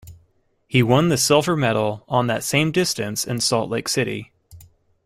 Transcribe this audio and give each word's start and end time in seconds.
He 0.67 0.81
won 0.81 1.09
the 1.09 1.15
silver 1.15 1.55
medal 1.55 2.05
on 2.07 2.25
that 2.25 2.43
same 2.43 2.71
distance 2.71 3.23
in 3.23 3.39
Salt 3.39 3.69
Lake 3.69 3.87
City. 3.87 4.31